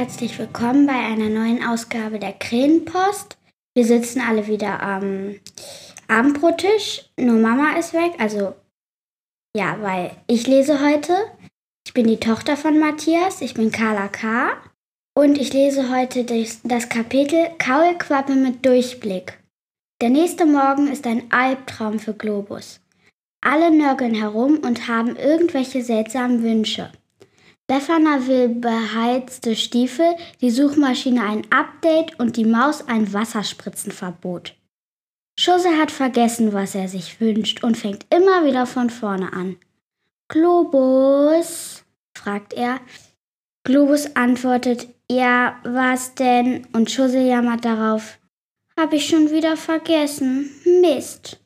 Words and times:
Herzlich 0.00 0.38
willkommen 0.38 0.86
bei 0.86 0.94
einer 0.94 1.28
neuen 1.28 1.62
Ausgabe 1.62 2.18
der 2.18 2.32
Krähenpost. 2.32 3.36
Wir 3.74 3.84
sitzen 3.84 4.22
alle 4.22 4.46
wieder 4.46 4.82
am 4.82 5.36
Abendbrottisch. 6.08 7.04
Nur 7.18 7.36
Mama 7.36 7.76
ist 7.78 7.92
weg. 7.92 8.12
Also, 8.16 8.54
ja, 9.54 9.76
weil 9.82 10.12
ich 10.26 10.46
lese 10.46 10.80
heute. 10.80 11.14
Ich 11.86 11.92
bin 11.92 12.06
die 12.06 12.16
Tochter 12.16 12.56
von 12.56 12.78
Matthias. 12.78 13.42
Ich 13.42 13.52
bin 13.52 13.72
Carla 13.72 14.08
K. 14.08 14.52
Und 15.14 15.36
ich 15.36 15.52
lese 15.52 15.94
heute 15.94 16.24
das, 16.24 16.88
Kapitel 16.88 17.50
Kaulquappe 17.58 18.36
mit 18.36 18.64
Durchblick. 18.64 19.38
Der 20.00 20.08
nächste 20.08 20.46
Morgen 20.46 20.90
ist 20.90 21.06
ein 21.06 21.30
Albtraum 21.30 21.98
für 21.98 22.14
Globus. 22.14 22.80
Alle 23.42 23.70
nörgeln 23.70 24.14
herum 24.14 24.60
und 24.60 24.88
haben 24.88 25.16
irgendwelche 25.16 25.82
seltsamen 25.82 26.42
Wünsche. 26.42 26.90
Befana 27.70 28.26
will 28.26 28.48
beheizte 28.48 29.54
Stiefel, 29.54 30.16
die 30.40 30.50
Suchmaschine 30.50 31.22
ein 31.22 31.46
Update 31.52 32.18
und 32.18 32.36
die 32.36 32.44
Maus 32.44 32.88
ein 32.88 33.12
Wasserspritzenverbot. 33.12 34.56
Schusse 35.38 35.78
hat 35.78 35.92
vergessen, 35.92 36.52
was 36.52 36.74
er 36.74 36.88
sich 36.88 37.20
wünscht 37.20 37.62
und 37.62 37.76
fängt 37.76 38.12
immer 38.12 38.44
wieder 38.44 38.66
von 38.66 38.90
vorne 38.90 39.32
an. 39.32 39.56
Globus? 40.26 41.84
fragt 42.18 42.54
er. 42.54 42.80
Globus 43.62 44.16
antwortet, 44.16 44.88
ja, 45.08 45.60
was 45.62 46.16
denn? 46.16 46.66
Und 46.72 46.90
Schusse 46.90 47.20
jammert 47.20 47.64
darauf. 47.64 48.18
Hab 48.76 48.92
ich 48.92 49.08
schon 49.08 49.30
wieder 49.30 49.56
vergessen. 49.56 50.50
Mist. 50.80 51.39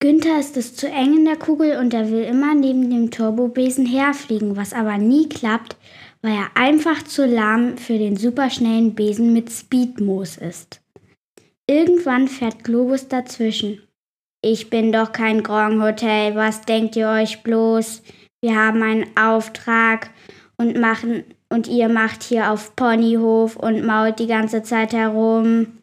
Günther 0.00 0.38
ist 0.38 0.56
es 0.56 0.76
zu 0.76 0.88
eng 0.88 1.16
in 1.16 1.24
der 1.24 1.36
Kugel 1.36 1.76
und 1.76 1.92
er 1.92 2.10
will 2.10 2.22
immer 2.22 2.54
neben 2.54 2.88
dem 2.88 3.10
Turbobesen 3.10 3.84
herfliegen, 3.84 4.56
was 4.56 4.72
aber 4.72 4.96
nie 4.96 5.28
klappt, 5.28 5.76
weil 6.22 6.34
er 6.34 6.50
einfach 6.54 7.02
zu 7.02 7.26
lahm 7.26 7.76
für 7.76 7.98
den 7.98 8.16
superschnellen 8.16 8.94
Besen 8.94 9.32
mit 9.32 9.50
Speedmoos 9.50 10.36
ist. 10.36 10.80
Irgendwann 11.66 12.28
fährt 12.28 12.62
Globus 12.62 13.08
dazwischen. 13.08 13.82
Ich 14.40 14.70
bin 14.70 14.92
doch 14.92 15.10
kein 15.10 15.42
Grand 15.42 15.82
Hotel, 15.82 16.36
was 16.36 16.60
denkt 16.60 16.94
ihr 16.94 17.08
euch 17.08 17.42
bloß? 17.42 18.02
Wir 18.40 18.54
haben 18.54 18.82
einen 18.82 19.06
Auftrag 19.16 20.10
und 20.56 20.78
machen 20.78 21.24
und 21.48 21.66
ihr 21.66 21.88
macht 21.88 22.22
hier 22.22 22.52
auf 22.52 22.76
Ponyhof 22.76 23.56
und 23.56 23.84
mault 23.84 24.20
die 24.20 24.28
ganze 24.28 24.62
Zeit 24.62 24.92
herum. 24.92 25.78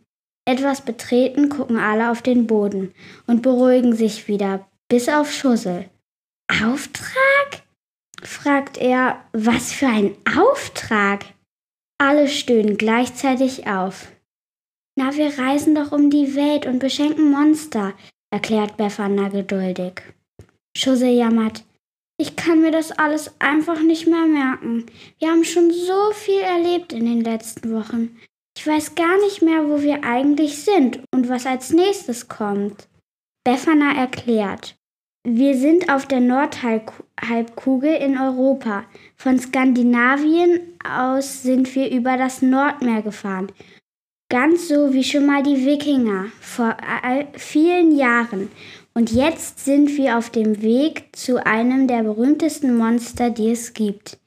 Etwas 0.45 0.81
betreten 0.81 1.49
gucken 1.49 1.77
alle 1.77 2.11
auf 2.11 2.21
den 2.21 2.45
Boden 2.45 2.93
und 3.25 3.41
beruhigen 3.41 3.95
sich 3.95 4.27
wieder, 4.27 4.67
bis 4.87 5.09
auf 5.09 5.31
Schussel. 5.31 5.89
Auftrag? 6.63 7.63
fragt 8.21 8.77
er. 8.77 9.23
Was 9.33 9.73
für 9.73 9.87
ein 9.87 10.15
Auftrag? 10.37 11.25
Alle 11.97 12.27
stöhnen 12.27 12.77
gleichzeitig 12.77 13.67
auf. 13.67 14.11
Na, 14.95 15.15
wir 15.15 15.37
reisen 15.37 15.75
doch 15.75 15.91
um 15.91 16.09
die 16.09 16.35
Welt 16.35 16.65
und 16.65 16.79
beschenken 16.79 17.31
Monster, 17.31 17.93
erklärt 18.31 18.77
Befana 18.77 19.29
geduldig. 19.29 20.01
Schussel 20.77 21.09
jammert. 21.09 21.63
Ich 22.17 22.35
kann 22.35 22.61
mir 22.61 22.71
das 22.71 22.91
alles 22.91 23.33
einfach 23.39 23.81
nicht 23.81 24.07
mehr 24.07 24.25
merken. 24.25 24.85
Wir 25.19 25.31
haben 25.31 25.43
schon 25.43 25.71
so 25.71 26.11
viel 26.13 26.39
erlebt 26.39 26.93
in 26.93 27.05
den 27.05 27.21
letzten 27.21 27.73
Wochen. 27.73 28.17
Ich 28.57 28.65
weiß 28.65 28.95
gar 28.95 29.19
nicht 29.21 29.41
mehr, 29.41 29.67
wo 29.67 29.81
wir 29.81 30.03
eigentlich 30.03 30.63
sind 30.63 31.01
und 31.13 31.29
was 31.29 31.45
als 31.45 31.71
nächstes 31.71 32.27
kommt. 32.27 32.87
Befana 33.43 33.95
erklärt. 33.95 34.75
Wir 35.27 35.57
sind 35.57 35.89
auf 35.89 36.05
der 36.05 36.19
Nordhalbkugel 36.19 37.95
in 37.95 38.17
Europa. 38.17 38.85
Von 39.17 39.39
Skandinavien 39.39 40.59
aus 40.87 41.43
sind 41.43 41.73
wir 41.75 41.91
über 41.91 42.17
das 42.17 42.41
Nordmeer 42.41 43.01
gefahren. 43.01 43.51
Ganz 44.29 44.67
so 44.67 44.93
wie 44.93 45.03
schon 45.03 45.25
mal 45.25 45.43
die 45.43 45.65
Wikinger 45.65 46.27
vor 46.39 46.77
vielen 47.33 47.95
Jahren. 47.95 48.51
Und 48.93 49.11
jetzt 49.11 49.65
sind 49.65 49.97
wir 49.97 50.17
auf 50.17 50.29
dem 50.29 50.61
Weg 50.61 51.09
zu 51.15 51.45
einem 51.45 51.87
der 51.87 52.03
berühmtesten 52.03 52.77
Monster, 52.77 53.29
die 53.29 53.51
es 53.51 53.73
gibt. 53.73 54.17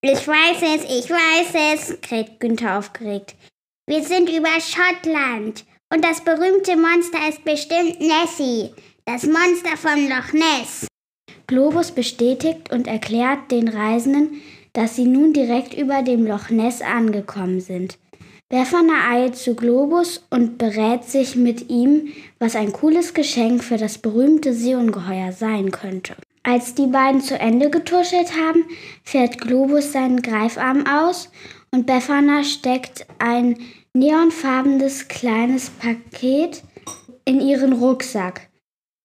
Ich 0.00 0.26
weiß 0.26 0.62
es, 0.62 0.84
ich 0.84 1.10
weiß 1.10 1.74
es, 1.74 2.00
kräht 2.00 2.40
Günther 2.40 2.78
aufgeregt. 2.78 3.34
Wir 3.88 4.02
sind 4.02 4.28
über 4.28 4.48
Schottland. 4.60 5.64
Und 5.94 6.04
das 6.04 6.20
berühmte 6.20 6.76
Monster 6.76 7.28
ist 7.28 7.44
bestimmt 7.44 8.00
Nessie, 8.00 8.70
das 9.04 9.22
Monster 9.22 9.76
von 9.76 10.08
Loch 10.08 10.32
Ness. 10.32 10.88
Globus 11.46 11.92
bestätigt 11.92 12.72
und 12.72 12.88
erklärt 12.88 13.52
den 13.52 13.68
Reisenden, 13.68 14.42
dass 14.72 14.96
sie 14.96 15.04
nun 15.04 15.32
direkt 15.32 15.72
über 15.72 16.02
dem 16.02 16.26
Loch 16.26 16.50
Ness 16.50 16.82
angekommen 16.82 17.60
sind. 17.60 17.96
Befana 18.48 19.08
eilt 19.08 19.36
zu 19.36 19.54
Globus 19.54 20.26
und 20.30 20.58
berät 20.58 21.04
sich 21.04 21.36
mit 21.36 21.70
ihm, 21.70 22.12
was 22.40 22.56
ein 22.56 22.72
cooles 22.72 23.14
Geschenk 23.14 23.62
für 23.62 23.76
das 23.76 23.98
berühmte 23.98 24.52
Seeungeheuer 24.52 25.30
sein 25.30 25.70
könnte. 25.70 26.16
Als 26.42 26.74
die 26.74 26.86
beiden 26.86 27.20
zu 27.20 27.38
Ende 27.38 27.70
getuschelt 27.70 28.32
haben, 28.36 28.64
fährt 29.04 29.40
Globus 29.40 29.92
seinen 29.92 30.22
Greifarm 30.22 30.84
aus 30.86 31.28
und 31.76 31.84
Befana 31.84 32.42
steckt 32.42 33.06
ein 33.18 33.58
neonfarbenes 33.92 35.08
kleines 35.08 35.68
Paket 35.68 36.62
in 37.26 37.38
ihren 37.38 37.74
Rucksack. 37.74 38.48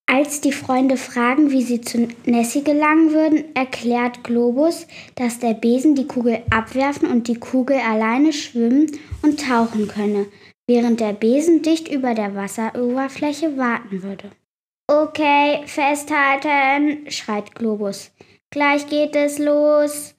Als 0.06 0.40
die 0.40 0.54
Freunde 0.54 0.96
fragen, 0.96 1.52
wie 1.52 1.64
sie 1.64 1.82
zu 1.82 2.08
Nessie 2.26 2.64
gelangen 2.64 3.12
würden, 3.12 3.44
erklärt 3.56 4.24
Globus, 4.24 4.88
dass 5.16 5.40
der 5.40 5.54
Besen 5.54 5.96
die 5.96 6.08
Kugel 6.08 6.44
abwerfen 6.50 7.10
und 7.10 7.28
die 7.28 7.40
Kugel 7.40 7.76
alleine 7.78 8.32
schwimmen 8.32 8.90
und 9.22 9.46
tauchen 9.46 9.90
könne, 9.90 10.28
während 10.66 11.02
der 11.02 11.12
Besen 11.12 11.62
dicht 11.64 11.90
über 11.90 12.14
der 12.14 12.36
Wasseroberfläche 12.36 13.58
warten 13.58 14.02
würde. 14.02 14.32
Okay, 14.88 15.62
festhalten, 15.66 17.12
schreit 17.12 17.54
Globus. 17.54 18.12
Gleich 18.50 18.88
geht 18.88 19.18
es 19.18 19.40
los. 19.40 20.16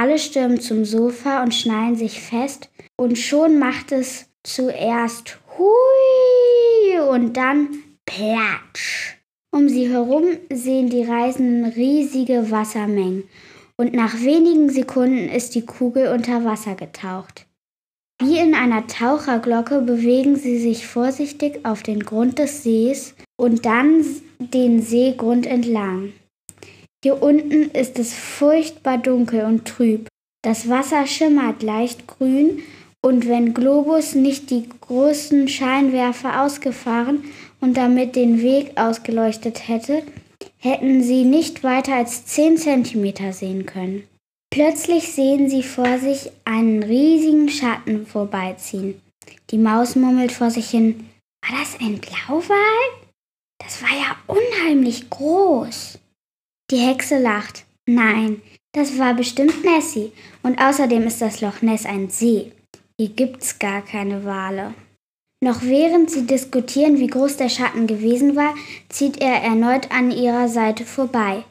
Alle 0.00 0.18
stürmen 0.18 0.58
zum 0.62 0.86
Sofa 0.86 1.42
und 1.42 1.54
schnallen 1.54 1.94
sich 1.94 2.22
fest, 2.22 2.70
und 2.96 3.18
schon 3.18 3.58
macht 3.58 3.92
es 3.92 4.30
zuerst 4.42 5.38
hui 5.58 7.00
und 7.10 7.36
dann 7.36 7.68
platsch. 8.06 9.18
Um 9.54 9.68
sie 9.68 9.90
herum 9.90 10.24
sehen 10.50 10.88
die 10.88 11.02
Reisenden 11.02 11.70
riesige 11.70 12.50
Wassermengen 12.50 13.24
und 13.76 13.92
nach 13.92 14.22
wenigen 14.22 14.70
Sekunden 14.70 15.28
ist 15.28 15.54
die 15.54 15.66
Kugel 15.66 16.08
unter 16.14 16.46
Wasser 16.46 16.76
getaucht. 16.76 17.46
Wie 18.22 18.38
in 18.38 18.54
einer 18.54 18.86
Taucherglocke 18.86 19.82
bewegen 19.82 20.36
sie 20.36 20.58
sich 20.58 20.86
vorsichtig 20.86 21.66
auf 21.66 21.82
den 21.82 22.00
Grund 22.00 22.38
des 22.38 22.62
Sees 22.62 23.14
und 23.36 23.66
dann 23.66 24.02
den 24.38 24.80
Seegrund 24.80 25.46
entlang. 25.46 26.14
Hier 27.02 27.22
unten 27.22 27.70
ist 27.70 27.98
es 27.98 28.12
furchtbar 28.12 28.98
dunkel 28.98 29.44
und 29.44 29.66
trüb. 29.66 30.08
Das 30.42 30.68
Wasser 30.68 31.06
schimmert 31.06 31.62
leicht 31.62 32.06
grün 32.06 32.62
Und 33.02 33.26
wenn 33.26 33.54
Globus 33.54 34.14
nicht 34.14 34.50
die 34.50 34.68
großen 34.80 35.48
Scheinwerfer 35.48 36.42
ausgefahren 36.42 37.24
und 37.60 37.78
damit 37.78 38.14
den 38.14 38.42
Weg 38.42 38.78
ausgeleuchtet 38.78 39.68
hätte, 39.68 40.02
hätten 40.58 41.02
sie 41.02 41.24
nicht 41.24 41.64
weiter 41.64 41.94
als 41.94 42.26
10 42.26 42.58
Zentimeter 42.58 43.32
sehen 43.32 43.64
können. 43.64 44.06
Plötzlich 44.52 45.12
sehen 45.12 45.48
sie 45.48 45.62
vor 45.62 45.98
sich 45.98 46.30
einen 46.44 46.82
riesigen 46.82 47.48
Schatten 47.48 48.06
vorbeiziehen. 48.06 49.00
Die 49.50 49.58
Maus 49.58 49.96
murmelt 49.96 50.32
vor 50.32 50.50
sich 50.50 50.68
hin, 50.68 51.08
war 51.42 51.58
das 51.58 51.80
ein 51.80 51.98
Blauwal? 51.98 52.58
Das 53.58 53.82
war 53.82 53.90
ja 53.90 54.16
unheimlich 54.26 55.08
groß. 55.08 55.99
Die 56.70 56.76
Hexe 56.76 57.18
lacht. 57.18 57.64
Nein, 57.86 58.42
das 58.72 58.98
war 58.98 59.14
bestimmt 59.14 59.64
Nessie. 59.64 60.12
Und 60.42 60.60
außerdem 60.60 61.06
ist 61.06 61.20
das 61.20 61.40
Loch 61.40 61.62
Ness 61.62 61.84
ein 61.84 62.08
See. 62.08 62.52
Hier 62.98 63.08
gibt's 63.08 63.58
gar 63.58 63.82
keine 63.82 64.24
Wale. 64.24 64.74
Noch 65.42 65.62
während 65.62 66.10
sie 66.10 66.26
diskutieren, 66.26 66.98
wie 66.98 67.06
groß 67.06 67.38
der 67.38 67.48
Schatten 67.48 67.86
gewesen 67.86 68.36
war, 68.36 68.54
zieht 68.88 69.20
er 69.20 69.42
erneut 69.42 69.90
an 69.90 70.10
ihrer 70.10 70.48
Seite 70.48 70.84
vorbei. 70.84 71.44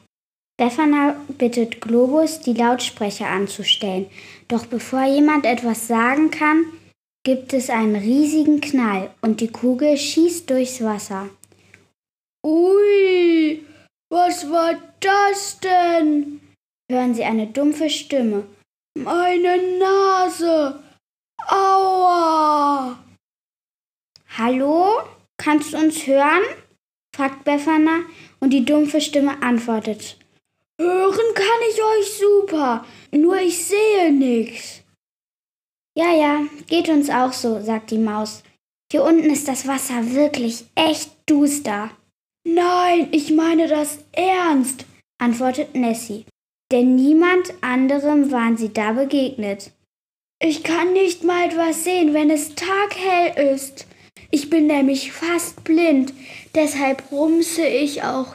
Befana 0.56 1.16
bittet 1.38 1.80
Globus, 1.80 2.40
die 2.40 2.52
Lautsprecher 2.52 3.26
anzustellen. 3.26 4.06
Doch 4.46 4.66
bevor 4.66 5.04
jemand 5.04 5.44
etwas 5.44 5.88
sagen 5.88 6.30
kann, 6.30 6.64
gibt 7.24 7.52
es 7.52 7.68
einen 7.68 7.96
riesigen 7.96 8.60
Knall 8.60 9.10
und 9.22 9.40
die 9.40 9.48
Kugel 9.48 9.96
schießt 9.96 10.48
durchs 10.48 10.82
Wasser. 10.82 11.28
Ui, 12.46 13.09
was 14.10 14.50
war 14.50 14.74
das 15.00 15.58
denn? 15.60 16.40
hören 16.90 17.14
sie 17.14 17.24
eine 17.24 17.46
dumpfe 17.46 17.88
Stimme. 17.88 18.46
Meine 18.98 19.78
Nase! 19.78 20.82
Aua! 21.46 22.98
Hallo? 24.36 25.00
Kannst 25.38 25.72
du 25.72 25.78
uns 25.78 26.06
hören? 26.06 26.42
fragt 27.14 27.44
Befana 27.44 28.00
und 28.40 28.50
die 28.50 28.64
dumpfe 28.64 29.00
Stimme 29.00 29.40
antwortet. 29.42 30.18
Hören 30.80 31.34
kann 31.34 31.60
ich 31.70 31.82
euch 31.82 32.18
super, 32.18 32.84
nur 33.12 33.36
ich 33.36 33.64
sehe 33.64 34.12
nichts. 34.12 34.82
Ja, 35.96 36.12
ja, 36.12 36.42
geht 36.66 36.88
uns 36.88 37.10
auch 37.10 37.32
so, 37.32 37.60
sagt 37.60 37.90
die 37.90 37.98
Maus. 37.98 38.42
Hier 38.90 39.04
unten 39.04 39.30
ist 39.30 39.46
das 39.46 39.66
Wasser 39.68 40.14
wirklich 40.14 40.64
echt 40.74 41.10
duster. 41.26 41.90
Nein, 42.44 43.08
ich 43.12 43.32
meine 43.32 43.68
das 43.68 43.98
ernst, 44.12 44.86
antwortet 45.18 45.74
Nessie. 45.74 46.24
Denn 46.72 46.94
niemand 46.94 47.52
anderem 47.60 48.30
waren 48.30 48.56
sie 48.56 48.72
da 48.72 48.92
begegnet. 48.92 49.72
Ich 50.42 50.62
kann 50.62 50.92
nicht 50.92 51.24
mal 51.24 51.46
etwas 51.46 51.84
sehen, 51.84 52.14
wenn 52.14 52.30
es 52.30 52.54
taghell 52.54 53.54
ist. 53.54 53.86
Ich 54.30 54.48
bin 54.48 54.68
nämlich 54.68 55.12
fast 55.12 55.64
blind, 55.64 56.14
deshalb 56.54 57.10
rumse 57.10 57.66
ich 57.66 58.04
auch 58.04 58.34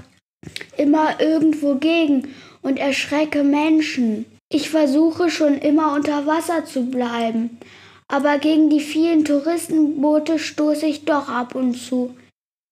immer 0.77 1.19
irgendwo 1.21 1.75
gegen 1.75 2.35
und 2.61 2.77
erschrecke 2.77 3.43
Menschen. 3.43 4.25
Ich 4.49 4.69
versuche 4.69 5.31
schon 5.31 5.57
immer 5.57 5.93
unter 5.93 6.27
Wasser 6.27 6.65
zu 6.65 6.85
bleiben, 6.85 7.57
aber 8.07 8.37
gegen 8.37 8.69
die 8.69 8.81
vielen 8.81 9.25
Touristenboote 9.25 10.37
stoße 10.37 10.85
ich 10.85 11.05
doch 11.05 11.29
ab 11.29 11.55
und 11.55 11.75
zu. 11.75 12.15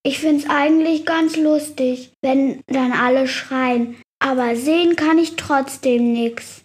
Ich 0.05 0.19
find's 0.19 0.49
eigentlich 0.49 1.05
ganz 1.05 1.37
lustig, 1.37 2.11
wenn 2.21 2.61
dann 2.67 2.91
alle 2.91 3.27
schreien, 3.27 3.95
aber 4.19 4.55
sehen 4.57 4.97
kann 4.97 5.17
ich 5.17 5.37
trotzdem 5.37 6.11
nix. 6.11 6.63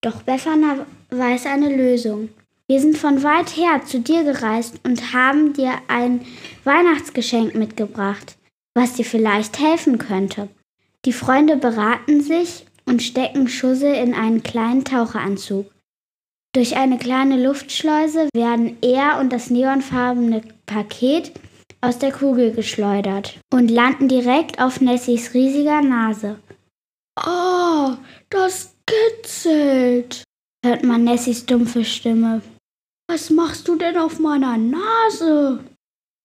Doch 0.00 0.22
Befana 0.22 0.86
weiß 1.10 1.46
eine 1.46 1.74
Lösung. 1.74 2.28
Wir 2.68 2.80
sind 2.80 2.96
von 2.96 3.22
weit 3.24 3.56
her 3.56 3.82
zu 3.84 4.00
dir 4.00 4.22
gereist 4.22 4.76
und 4.84 5.12
haben 5.12 5.52
dir 5.52 5.74
ein 5.88 6.24
Weihnachtsgeschenk 6.64 7.54
mitgebracht, 7.54 8.36
was 8.74 8.94
dir 8.94 9.04
vielleicht 9.04 9.58
helfen 9.58 9.98
könnte. 9.98 10.48
Die 11.04 11.12
Freunde 11.12 11.56
beraten 11.56 12.20
sich 12.20 12.64
und 12.84 13.02
stecken 13.02 13.48
Schusse 13.48 13.88
in 13.88 14.14
einen 14.14 14.44
kleinen 14.44 14.84
Taucheranzug. 14.84 15.66
Durch 16.54 16.76
eine 16.76 16.98
kleine 16.98 17.42
Luftschleuse 17.44 18.28
werden 18.34 18.76
er 18.82 19.18
und 19.18 19.32
das 19.32 19.50
neonfarbene 19.50 20.42
Paket 20.66 21.32
aus 21.84 21.98
der 21.98 22.12
Kugel 22.12 22.52
geschleudert 22.52 23.38
und 23.52 23.70
landen 23.70 24.08
direkt 24.08 24.60
auf 24.60 24.80
Nessies 24.80 25.34
riesiger 25.34 25.82
Nase. 25.82 26.38
Oh, 27.18 27.96
das 28.30 28.74
kitzelt, 28.86 30.24
hört 30.64 30.84
man 30.84 31.04
Nessies 31.04 31.44
dumpfe 31.44 31.84
Stimme. 31.84 32.40
Was 33.10 33.30
machst 33.30 33.68
du 33.68 33.76
denn 33.76 33.98
auf 33.98 34.18
meiner 34.18 34.56
Nase? 34.56 35.60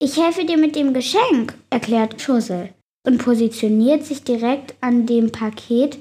Ich 0.00 0.16
helfe 0.16 0.44
dir 0.44 0.56
mit 0.56 0.76
dem 0.76 0.94
Geschenk, 0.94 1.54
erklärt 1.70 2.20
Schussel 2.22 2.72
und 3.06 3.18
positioniert 3.18 4.04
sich 4.04 4.22
direkt 4.22 4.76
an 4.80 5.06
dem 5.06 5.32
Paket 5.32 5.98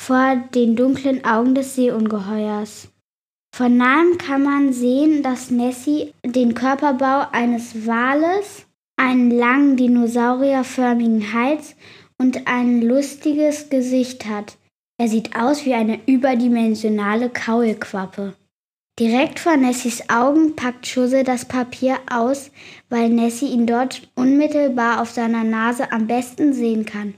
vor 0.00 0.36
den 0.54 0.74
dunklen 0.74 1.24
Augen 1.24 1.54
des 1.54 1.76
Seeungeheuers. 1.76 2.88
Von 3.54 3.76
nahem 3.76 4.18
kann 4.18 4.42
man 4.42 4.72
sehen, 4.72 5.22
dass 5.22 5.50
Nessie 5.50 6.12
den 6.24 6.54
Körperbau 6.54 7.28
eines 7.32 7.86
Wales, 7.86 8.66
einen 8.98 9.30
langen 9.30 9.76
dinosaurierförmigen 9.76 11.32
Hals 11.32 11.76
und 12.18 12.46
ein 12.46 12.82
lustiges 12.82 13.70
Gesicht 13.70 14.26
hat. 14.26 14.58
Er 15.00 15.08
sieht 15.08 15.36
aus 15.36 15.64
wie 15.64 15.74
eine 15.74 16.00
überdimensionale 16.06 17.30
Kaulquappe. 17.30 18.34
Direkt 18.98 19.38
vor 19.38 19.56
Nessies 19.56 20.10
Augen 20.10 20.56
packt 20.56 20.88
Schusse 20.88 21.22
das 21.22 21.44
Papier 21.44 21.98
aus, 22.10 22.50
weil 22.88 23.10
Nessie 23.10 23.46
ihn 23.46 23.64
dort 23.64 24.08
unmittelbar 24.16 25.00
auf 25.00 25.10
seiner 25.10 25.44
Nase 25.44 25.92
am 25.92 26.08
besten 26.08 26.52
sehen 26.52 26.84
kann. 26.84 27.14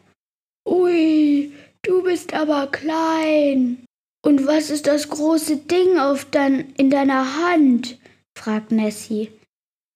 Ui, 0.69 1.51
du 1.81 2.03
bist 2.03 2.35
aber 2.35 2.67
klein. 2.67 3.79
Und 4.23 4.47
was 4.47 4.69
ist 4.69 4.87
das 4.87 5.09
große 5.09 5.57
Ding 5.57 5.99
auf 5.99 6.27
dein, 6.27 6.75
in 6.77 6.91
deiner 6.91 7.39
Hand? 7.43 7.99
fragt 8.37 8.73
Nessie. 8.73 9.31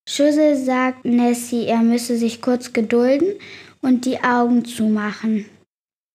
Schusse 0.07 0.57
sagt 0.57 1.05
Nessie, 1.05 1.67
er 1.67 1.79
müsse 1.79 2.17
sich 2.17 2.43
kurz 2.43 2.73
gedulden 2.73 3.35
und 3.81 4.05
die 4.05 4.23
Augen 4.23 4.65
zumachen. 4.65 5.47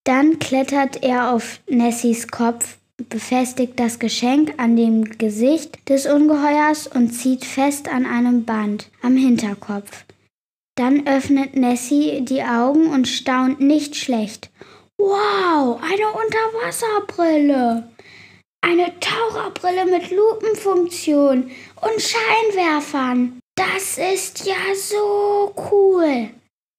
Dann 0.06 0.40
klettert 0.40 1.04
er 1.04 1.34
auf 1.34 1.60
Nessies 1.68 2.28
Kopf, 2.28 2.78
befestigt 3.10 3.80
das 3.80 4.00
Geschenk 4.00 4.54
an 4.58 4.76
dem 4.76 5.18
Gesicht 5.18 5.90
des 5.90 6.06
Ungeheuers 6.06 6.88
und 6.88 7.12
zieht 7.12 7.46
fest 7.46 7.88
an 7.90 8.06
einem 8.06 8.46
Band 8.46 8.90
am 9.02 9.16
Hinterkopf. 9.16 10.06
Dann 10.76 11.08
öffnet 11.08 11.56
Nessie 11.56 12.22
die 12.22 12.44
Augen 12.44 12.88
und 12.88 13.08
staunt 13.08 13.60
nicht 13.60 13.96
schlecht. 13.96 14.50
Wow, 14.98 15.80
eine 15.82 16.08
Unterwasserbrille! 16.26 17.90
Eine 18.62 18.94
Taucherbrille 19.00 19.86
mit 19.86 20.12
Lupenfunktion 20.12 21.50
und 21.82 22.02
Scheinwerfern. 22.02 23.40
Das 23.60 23.98
ist 23.98 24.46
ja 24.46 24.74
so 24.74 25.54
cool. 25.70 26.30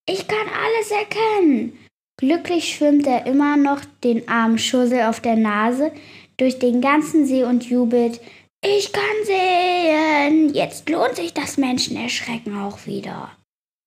Ich 0.09 0.27
kann 0.27 0.47
alles 0.47 0.89
erkennen. 0.89 1.77
Glücklich 2.19 2.73
schwimmt 2.73 3.05
er 3.05 3.27
immer 3.27 3.55
noch 3.55 3.81
den 4.03 4.27
armen 4.27 4.57
Schussel 4.57 5.03
auf 5.03 5.19
der 5.19 5.35
Nase 5.35 5.91
durch 6.37 6.57
den 6.57 6.81
ganzen 6.81 7.27
See 7.27 7.43
und 7.43 7.69
jubelt. 7.69 8.19
Ich 8.65 8.91
kann 8.91 9.03
sehen. 9.25 10.55
Jetzt 10.55 10.89
lohnt 10.89 11.17
sich 11.17 11.35
das 11.35 11.57
Menschenerschrecken 11.57 12.57
auch 12.57 12.87
wieder. 12.87 13.29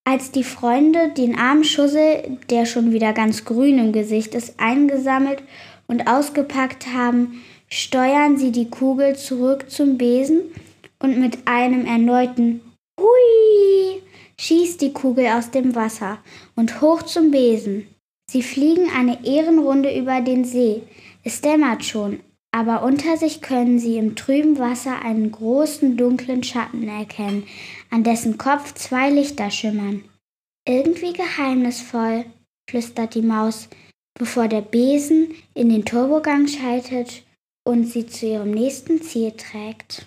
Als 0.08 0.30
die 0.30 0.44
Freunde 0.44 1.08
den 1.16 1.36
armen 1.36 1.64
Schussel, 1.64 2.38
der 2.48 2.64
schon 2.64 2.92
wieder 2.92 3.12
ganz 3.12 3.44
grün 3.44 3.78
im 3.78 3.90
Gesicht 3.90 4.36
ist, 4.36 4.60
eingesammelt 4.60 5.42
und 5.88 6.06
ausgepackt 6.06 6.86
haben, 6.94 7.42
steuern 7.68 8.38
sie 8.38 8.52
die 8.52 8.70
Kugel 8.70 9.16
zurück 9.16 9.68
zum 9.68 9.98
Besen 9.98 10.42
und 11.00 11.18
mit 11.18 11.48
einem 11.48 11.86
erneuten 11.86 12.60
Hui 13.04 14.02
schießt 14.40 14.80
die 14.80 14.94
Kugel 14.94 15.26
aus 15.26 15.50
dem 15.50 15.74
Wasser 15.74 16.18
und 16.56 16.80
hoch 16.80 17.02
zum 17.02 17.30
Besen. 17.30 17.86
Sie 18.30 18.42
fliegen 18.42 18.88
eine 18.96 19.26
Ehrenrunde 19.26 19.94
über 19.94 20.22
den 20.22 20.44
See. 20.44 20.82
Es 21.22 21.42
dämmert 21.42 21.84
schon, 21.84 22.20
aber 22.50 22.82
unter 22.82 23.18
sich 23.18 23.42
können 23.42 23.78
sie 23.78 23.98
im 23.98 24.16
trüben 24.16 24.58
Wasser 24.58 25.02
einen 25.02 25.30
großen 25.30 25.98
dunklen 25.98 26.42
Schatten 26.42 26.88
erkennen, 26.88 27.46
an 27.90 28.04
dessen 28.04 28.38
Kopf 28.38 28.72
zwei 28.72 29.10
Lichter 29.10 29.50
schimmern. 29.50 30.04
Irgendwie 30.66 31.12
geheimnisvoll, 31.12 32.24
flüstert 32.70 33.14
die 33.14 33.22
Maus, 33.22 33.68
bevor 34.18 34.48
der 34.48 34.62
Besen 34.62 35.34
in 35.52 35.68
den 35.68 35.84
Turbogang 35.84 36.48
schaltet 36.48 37.22
und 37.64 37.84
sie 37.84 38.06
zu 38.06 38.26
ihrem 38.26 38.52
nächsten 38.52 39.02
Ziel 39.02 39.32
trägt. 39.32 40.06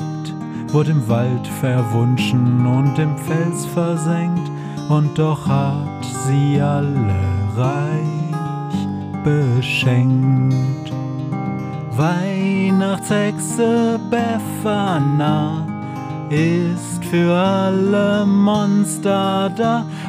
wurde 0.73 0.91
im 0.91 1.09
Wald 1.09 1.47
verwunschen 1.59 2.65
und 2.65 2.97
im 2.97 3.17
Fels 3.17 3.65
versenkt, 3.65 4.49
und 4.89 5.17
doch 5.17 5.45
hat 5.47 6.05
sie 6.25 6.61
alle 6.61 7.15
reich 7.55 8.77
beschenkt. 9.23 10.91
Weihnachtshexe 11.97 13.99
Befana 14.09 15.65
ist 16.29 17.03
für 17.05 17.33
alle 17.33 18.25
Monster 18.25 19.49
da. 19.55 19.85